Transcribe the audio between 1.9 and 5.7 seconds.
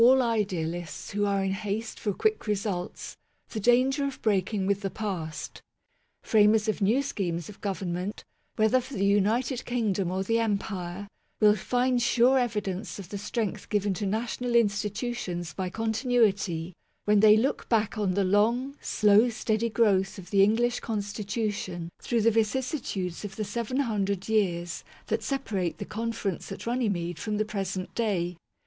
for quick results, the danger of breaking with the past.